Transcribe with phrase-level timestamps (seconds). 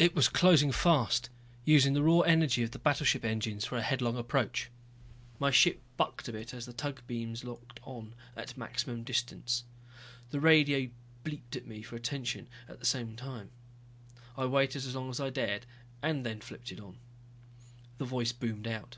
[0.00, 1.30] It was closing fast,
[1.64, 4.68] using the raw energy of the battleship engines for a headlong approach.
[5.38, 9.62] My ship bucked a bit as the tug beams locked on at maximum distance.
[10.30, 10.90] The radio
[11.22, 13.52] bleeped at me for attention at the same time.
[14.36, 15.66] I waited as long as I dared,
[16.02, 16.98] then flipped it on.
[17.98, 18.96] The voice boomed out.